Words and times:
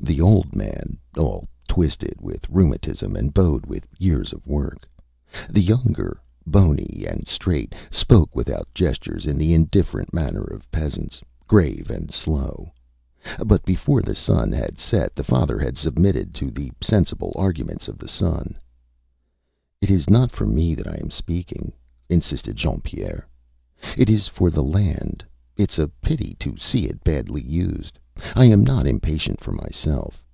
The 0.00 0.20
old 0.22 0.56
man, 0.56 0.96
all 1.18 1.48
twisted 1.68 2.18
with 2.18 2.48
rheumatism 2.48 3.14
and 3.14 3.34
bowed 3.34 3.66
with 3.66 3.86
years 3.98 4.32
of 4.32 4.46
work, 4.46 4.88
the 5.50 5.60
younger 5.60 6.18
bony 6.46 7.04
and 7.06 7.26
straight, 7.28 7.74
spoke 7.90 8.34
without 8.34 8.72
gestures 8.72 9.26
in 9.26 9.36
the 9.36 9.52
indifferent 9.52 10.14
manner 10.14 10.44
of 10.44 10.70
peasants, 10.70 11.20
grave 11.46 11.90
and 11.90 12.10
slow. 12.10 12.72
But 13.44 13.64
before 13.66 14.00
the 14.00 14.14
sun 14.14 14.50
had 14.50 14.78
set 14.78 15.14
the 15.14 15.24
father 15.24 15.58
had 15.58 15.76
submitted 15.76 16.32
to 16.36 16.50
the 16.50 16.70
sensible 16.80 17.32
arguments 17.36 17.86
of 17.86 17.98
the 17.98 18.08
son. 18.08 18.56
ÂIt 19.82 19.90
is 19.90 20.08
not 20.08 20.30
for 20.30 20.46
me 20.46 20.74
that 20.74 20.86
I 20.88 20.94
am 20.94 21.10
speaking,Â 21.10 21.72
insisted 22.08 22.56
Jean 22.56 22.80
Pierre. 22.80 23.28
ÂIt 23.82 24.08
is 24.08 24.26
for 24.26 24.48
the 24.48 24.62
land. 24.64 25.22
ItÂs 25.58 25.78
a 25.78 25.88
pity 26.00 26.34
to 26.38 26.56
see 26.56 26.86
it 26.86 27.02
badly 27.04 27.42
used. 27.42 27.98
I 28.34 28.46
am 28.46 28.64
not 28.64 28.86
impatient 28.88 29.40
for 29.40 29.52
myself. 29.52 30.24